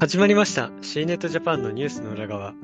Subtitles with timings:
[0.00, 2.54] 始まりました C ネットジャパンのニュースの裏側。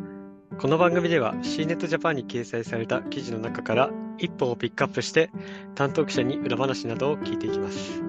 [0.57, 5.33] この番組では C ネットジャパンに掲載された記事の中から一本をピックアップして
[5.75, 8.01] 担当記者に裏話などを聞いていきます。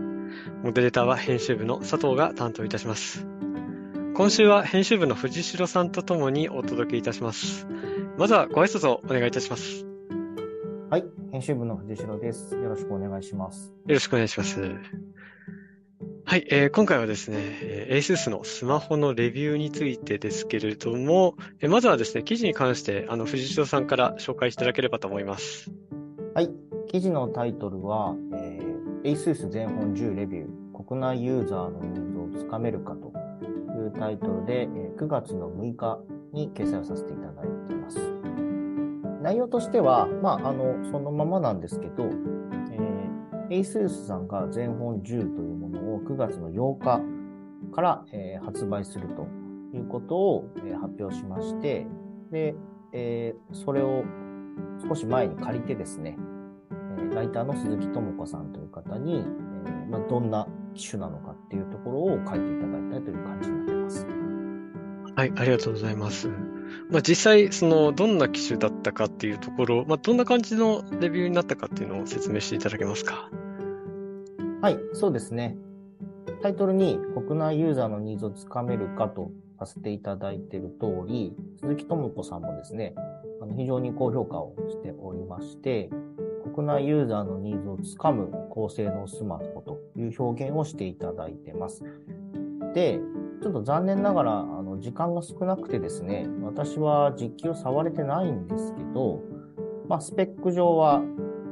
[0.61, 3.25] モデレーターは編集部の佐藤が担当いたします。
[4.13, 7.65] 今週は編集部の藤代さんとともにお届けいたします。
[8.19, 9.79] まずはご挨拶をお願いいたします。
[9.79, 9.87] よ
[10.91, 12.53] はい、編集部の藤代です。
[12.53, 13.73] よろしくお願いします。
[13.87, 14.61] ろしくお願いします。
[16.27, 17.37] はい、えー今回はですね、
[17.91, 25.69] ASUS のスマホのレビューについてですけれども、えーまずはですね、記事に関して、あの、藤代さんから紹介していただければと思います。
[26.33, 26.49] はい、
[26.87, 33.13] 記事のタイトルは、えー、ASUS 全本10レビュー、国内ユーザーのニーズをつかめるかと
[33.79, 34.65] いうタイトルで、え
[34.97, 35.99] 9月の6日
[36.33, 37.99] に掲載をさせていただいています。
[39.21, 47.01] 内容としては、まあ、あの、そのままなんですけど、えー、ASUS さんが全本10というのを9月の8日
[47.73, 49.27] から、えー発売すると
[49.73, 51.85] いうことを、えー発表しまして、
[52.31, 52.55] で、
[52.93, 54.03] えーそれを
[54.87, 56.17] 少し前に借りてですね、
[57.11, 59.23] えライターの鈴木智子さんという方に、
[59.65, 64.07] えまあ、どんな機種なのかっていうところを書いていただいたという感じになってます。
[65.15, 66.29] はい、ありがとうございます。
[66.89, 73.29] まあ、実際、その、どんな機種だったかっていうところ、まあ、どんな感じのレビューになったかっていうのを説明していただけますか？
[74.65, 75.55] はい、そうですね。
[76.41, 82.95] タイトルに国内ユーザーのニーズをつかめるかとさせていただいている通り、鈴木智子さんもですね、
[83.43, 85.91] あの非常に高評価をしておりまして、
[86.55, 91.83] 国内ユーザーのニーズをつかむ高性能スマホという表現をしていただいてます。
[92.73, 92.99] で、
[93.43, 99.21] ちょっと残念ながら、あの、時間が少なくてですね、私は実機を触れてないんですけど、
[99.87, 101.03] まあ、スペック上は、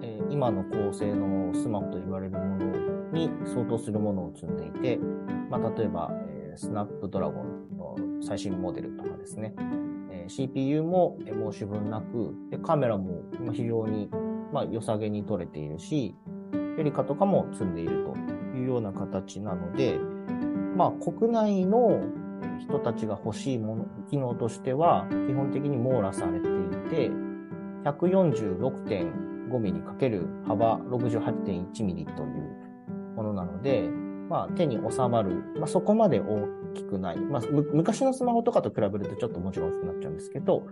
[0.01, 2.72] えー今の高性能スマホと言われるもの
[3.13, 4.99] に相当するものを積んでいて、
[5.49, 9.55] まあ、例えば、えースナップドラゴンの最新モデルとかですね、
[10.11, 11.17] えー CPU も
[11.51, 14.09] 申し分なく、でカメラも非常に、
[14.51, 16.15] まあ、良さげに撮れているし、
[16.77, 19.97] ペリカとかも積んでいるというような形なので、
[20.75, 22.01] まあ、国内の
[22.59, 26.51] 人たちが欲しいもの、機能としては、基本的に網羅されてい
[26.89, 27.11] て、
[27.83, 32.72] 146.5ミリかける幅68.1ミリという
[33.23, 33.89] ものなので、
[34.29, 37.17] まあ、手に収まる、まあ、そこまで大きくない。
[37.17, 37.41] まあ、
[37.73, 40.63] 昔のスマホとかと比べるとちょっともちろん大きくなっちゃうんですけど、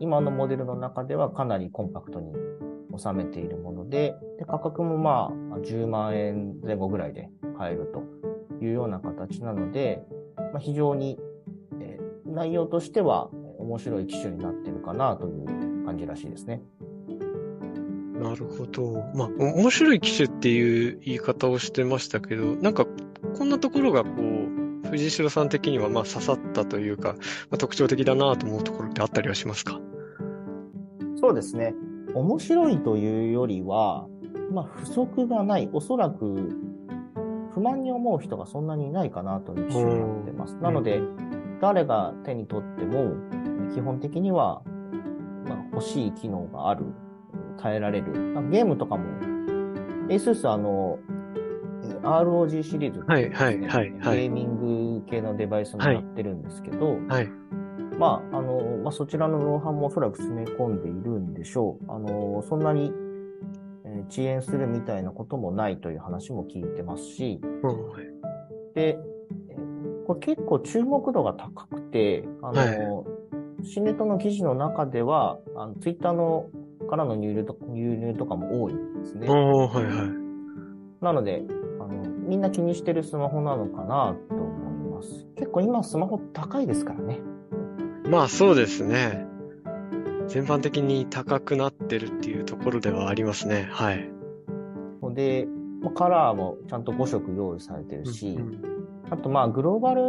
[0.00, 2.32] 今のモデルの中ではかなりコンパクトに
[2.96, 10.02] 収めているもので、で価格もまあ、10万円前後ぐらいで買えるというような形なので、
[10.36, 11.18] まあ、非常に、
[11.80, 16.62] えー内容としては面白い機種になってるかなという感じらしいですね。
[18.18, 19.04] なるほど。
[19.14, 22.86] まあ、お面白い機種っていう言い方をしてましたけど、なんか、
[23.36, 27.14] こんなところがこう、藤代さん的にはまあ刺さったというか、
[27.50, 29.80] まあ、特徴的だなと思うところってあったりはしますか？
[31.16, 31.74] そうですね。
[32.14, 34.06] 面白いというよりは、
[34.50, 35.68] まあ、不足がない。
[35.72, 36.56] おそらく、
[37.52, 40.54] 不満に思う人がそんなにいないかなという機種になってます。
[40.56, 41.00] んなので、
[41.60, 43.14] 誰が手に取っても、
[43.74, 44.62] 基本的には、
[45.46, 46.86] まあ、欲しい機能がある。
[47.58, 48.12] 耐えられる。
[48.34, 49.04] まあゲームとかも、
[50.08, 51.18] ASUS あの、えー
[52.00, 54.18] ROG シリーズねはいはいはいはい。
[54.20, 57.28] ゲーミング系のデバイスもやってるんですけど、はい。
[57.98, 61.92] まあ、あの、まあ、そちらのノウハウもおそらく詰め込んでいるんでしょう。
[61.92, 62.92] あの、そんなに、
[63.84, 68.04] えー遅延するみたいなこともないという話も聞いてますし、うんはい。
[68.74, 68.98] で、
[69.48, 73.04] えーこれ結構注目度が高くて、あの、
[73.62, 76.46] シネットの記事の中では、あの、ツイッターの
[76.88, 79.28] からの入流と入入とかも多いんですね。
[79.28, 80.04] はいは
[81.00, 81.04] い。
[81.04, 81.44] なので、
[81.80, 85.26] あの、みんな気にしてるスマホなのかなと思います。
[85.36, 87.20] 結構今スマホ高いですからね。
[88.10, 89.26] まあそうですね。
[90.26, 93.68] 全般的に高くなってるっていうところではありますね。
[93.70, 94.10] はい。
[95.02, 95.46] ので、
[95.80, 98.78] まあカラーもちゃんと5色用意されてるし、うん
[99.10, 100.02] あとまあグローバル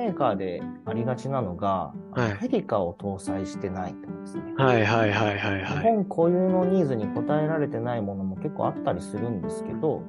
[0.00, 4.42] メーカーでありがちなのが、はいフェリカを搭載してないとかですね。
[4.56, 5.82] はいはいはいはい日はい。
[5.82, 10.02] 本固有のニーズに応えられてないものも結構あったりするんですけど、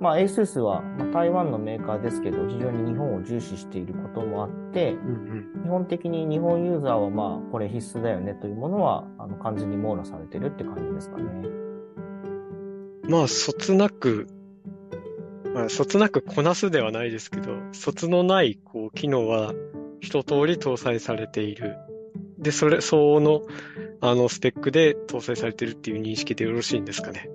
[0.00, 11.24] まあ ASUS は、まあ、台湾のメーカーですけど、非常に日本を重視していることもあって、うん基本的に日本ユーザーはまあこれ必須だよねというものは、あの完全に網羅されてるって感じですかね。
[13.04, 14.26] うん、まあ、そつなく、
[15.54, 19.54] まあ、そつなくこなすではないですけど、そつのない、こう、機能は
[20.00, 21.76] 一通り搭載されている。
[22.38, 23.42] で、それ、相応の、
[24.00, 27.30] あの、スペックで搭載されているっていう認識でよろしいんですかね？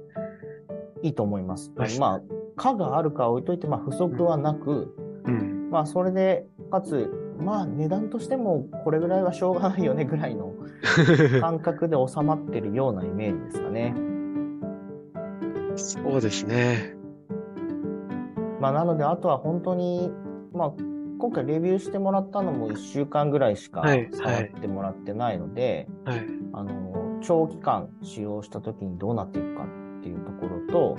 [1.02, 1.72] いいと思います。
[1.78, 2.22] はいまあ、
[2.58, 4.94] 価があるかは置いといて、まあ不足はなく、
[5.26, 5.70] うん。
[5.72, 10.54] まあそれで、かつ、まあ値段としてもこれぐらいはしょうがないよねぐらいの
[11.40, 13.96] 感覚で収まってるようなイメージですかね。
[15.78, 16.99] そうですね。
[18.60, 20.12] まあなのであとは本当に、
[20.54, 20.74] まあ
[21.20, 26.26] 今回レビューしてもらったのも1週間ぐらいしかはい触ってもらってないので、はい。
[26.54, 30.98] あの、長期間使用した時にどうなっていくかっていうところと、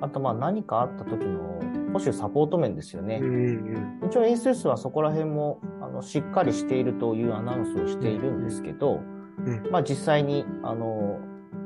[0.00, 1.60] あとまあ何かあった時の
[1.92, 3.20] 保守サポート面ですよね。
[3.22, 4.08] うんうん。
[4.08, 9.00] 一応 ASUS はそこら辺もあのしっかりしているというアナウンスをしているんですけど、
[9.38, 11.20] うんまあ実際に、あの、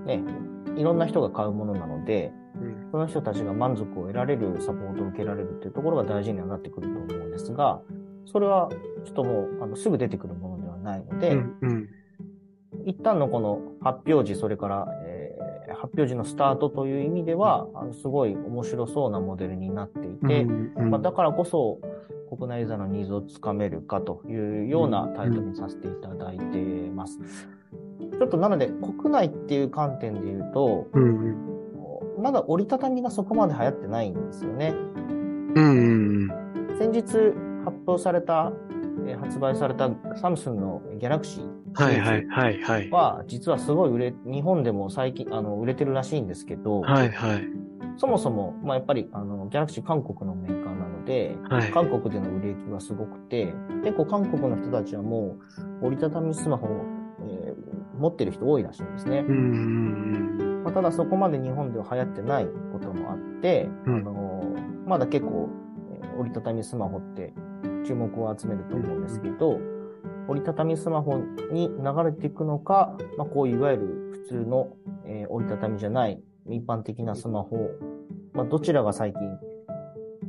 [0.04, 0.22] ね、
[0.76, 2.43] いろんな人が買うものなので、うん
[2.94, 7.80] その人たちが満足を得られるサポートを受けられるっていうところが大事にはなってくると思うんですが、
[8.24, 8.68] それは
[9.04, 11.88] ちょっともうあのすぐ出てくるものではないので、うんうん。
[12.86, 15.44] 一旦のこの発表時、それから、えー
[15.74, 21.80] 発表時のスタートという意味では、あのすごい面白そうなモデルになっていて、うんうんまあ、だからこそ
[22.30, 26.58] 国内ユーザーのニーズをつかめるかというようなタイトルにさせていただいて
[26.94, 27.18] ます。
[27.18, 31.53] ちょっとなので、国内っていう観点で言うと、うんうん。
[32.24, 34.74] まだ折りたたみがそこまで流行ってないんですよね。
[35.54, 36.28] うんうん
[36.78, 37.04] 先日
[37.64, 38.50] 発表された、
[39.06, 42.90] えー発売されたサムスンのギャラクシーはいはいはいはい。
[42.90, 47.48] は、実はすごい売れ、日本でも最近、あの、売れてるらしいんですけど、はいはい。
[47.98, 51.70] そもそも、まあ、やっぱり、あの、ギャラクシー韓国のメーカーなので、はい。
[51.72, 55.36] 韓国での売れ行きがすごくて、結構韓国の人たちはも
[55.82, 56.70] う、折りたたみスマホを、
[57.28, 57.54] えー
[57.98, 59.24] 持ってる人多いらしいんですね。
[59.26, 59.36] うん
[60.38, 65.48] うんまあ、ただそこまで日本では流行ってないこともあって、うんあのーまだ結構、
[65.92, 67.32] えー折りたたみスマホって
[67.86, 69.58] 注目を集めると思うんですけど、
[70.28, 71.18] 折りたたみスマホ
[71.50, 74.76] に流れていくのか、まあ、こういわゆる普通の、
[75.06, 77.70] えー折りたたみじゃない一般的なスマホ、
[78.32, 79.22] まあ、どちらが最近、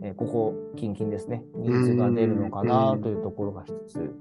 [0.01, 4.15] えーここ近々ですね、ニーズが出るのかなというところが一つ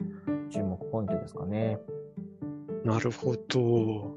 [0.50, 1.78] 注目ポイントですかね。
[2.42, 2.90] うん。
[2.90, 4.16] なるほど。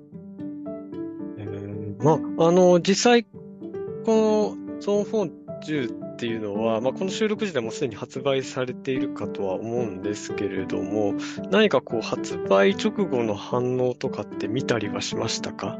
[1.99, 11.13] えーまあ、あの、実際、このゾーンフォン10っていうのは、まあ、この収録時でもすでに発売されているかとは思うんですけれども、
[11.51, 15.79] 何かこう発売直後の反応とかって見たりはしましたか？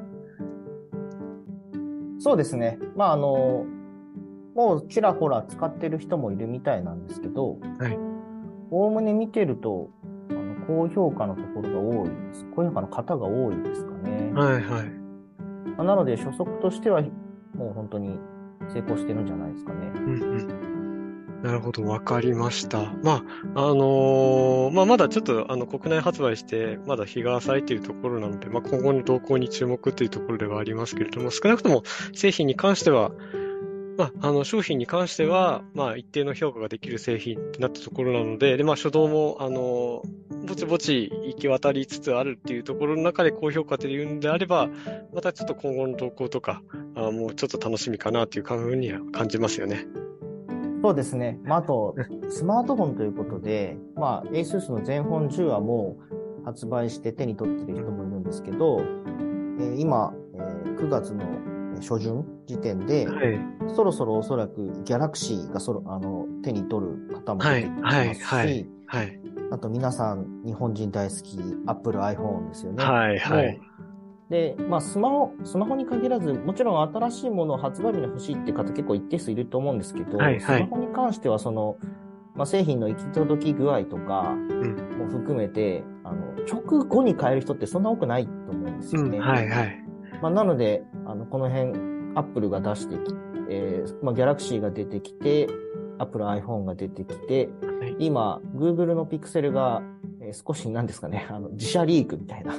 [2.20, 2.78] そうですね。
[2.96, 3.66] まあ、あの、
[4.56, 7.98] もうちらほら使ってる人もいるみたいなんですけど、はい。
[8.70, 9.90] おおむね見てると、
[10.30, 12.46] あの高評価のところが多いです。
[12.56, 14.32] 高評価の方が多いですかね。
[14.34, 15.07] はいはい。
[15.76, 17.02] まあなので、初速としては、
[17.56, 18.20] もう本当に
[18.70, 19.92] 成功してるんじゃないですかね。
[19.96, 20.78] うんうん。
[21.44, 22.94] なるほど、わかりました。
[23.04, 23.24] まあ、
[23.56, 33.12] あのーまあ、まだちょっと、あの、国内発売して、まだ日が浅いというところなので、まあ、今後の動向に注目というところではありますけれども、少なくとも製品に関しては、
[33.98, 40.02] まあ、あの、商品に関しては、まあ、一定の評価ができる製品ってなったところなので、で、まあ、初動も、あの、
[40.46, 44.70] ぼちぼち行き渡りつつあるっていうところの中で高評価というんであれば、
[45.14, 46.62] またちょっと今後の動向とか、
[46.96, 49.86] あもうちょっと楽しみかなというふうには感じますよね。
[50.84, 51.40] そうですね。
[51.44, 51.96] まあ、あと、
[52.30, 55.98] スマートフォンということで、まあ、ASUS の全本10はも
[56.42, 61.26] う発売して手に取ってる人もいるんですけど、えー今、えー9月の
[61.82, 63.40] 初旬時点で、はい。
[63.76, 69.20] そろそろおそらくギャラクシーがそろあの手に取る方も出てきますし、はいはいはい。
[69.52, 72.84] あと皆さん日本人大好き Apple iPhone ですよね。
[72.84, 73.60] はいはい
[74.30, 81.78] で、まあスマホ、スマホに限らず、もちろん新しいものを発売日に欲しいって方結構一定数いると思うんですけど、はいはいスマホに関してはその、
[82.36, 84.76] まあ製品の行き届き具合とかうん。
[84.98, 89.06] も含めて、あの、直後に買える人ってそんな多くないと思うんですうん。
[89.06, 89.20] よね。
[89.20, 89.84] はいはい。
[90.22, 91.72] まあ、なので、あの、この辺、
[92.16, 93.16] アップルが出してき、
[93.50, 95.48] えーまあ、ギャラクシーが出てきて、
[96.00, 97.50] アップル iPhone が出てきて、
[97.80, 99.82] はい今、Google のピクセルが、
[100.22, 102.54] えー少し、なんですかね、あの、自社リークみたいな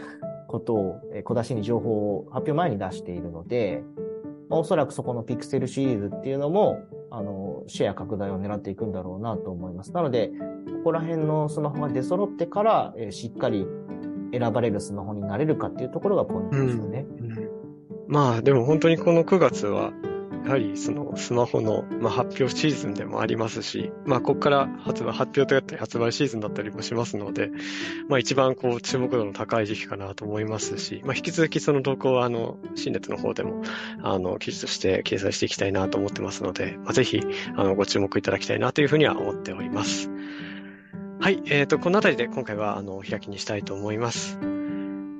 [0.48, 3.82] ことを、えー小出しに情報を発表前に出しているので、
[4.48, 6.78] まあおそらくそこのピクセルシリーズっていうのも、
[7.10, 9.92] あの、シェア拡大を狙っていくんだろうなと思います。
[9.92, 10.32] なので、
[10.78, 13.66] ここら辺のスマホが出揃ってから、えーしっかり
[14.32, 17.06] 選ばれるスマホになれるかっていうところがポイントですよね。
[17.18, 17.34] うん
[18.06, 19.92] まあでも本当にこの9月は、
[20.44, 27.50] やはりそのスマホの、まあ、発表シーズンでもありますし、まあここから発売、発表だったり発売シーズンだったりもしますので、
[28.08, 33.62] まあ一番こう注目度の高い時期かなと思いますし、まあ引き続きその動向はあの、新ネットの方でも、
[34.02, 37.22] あの、記事として掲載していきたいなと思ってますので、まあぜひ、
[37.56, 40.10] あの、ご注目いただきたいなというふうには思っております。
[41.20, 44.53] はい、えっ、と、このあたりで今回はあの、お開きにしたいと思います。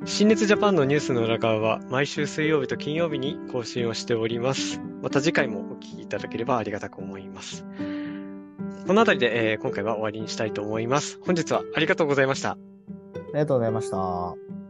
[0.06, 4.80] 新熱ジャパンのニュースの裏側は毎週水曜日と金曜日に更新をしております。
[5.02, 7.64] また次回もお聞きいただければありがたく思います。
[8.86, 11.18] この辺りで、えー今回は終わりにしたいと思います。
[11.24, 12.50] 本日はありがとうございました。
[12.50, 12.58] あ
[13.28, 14.63] りがとうございました。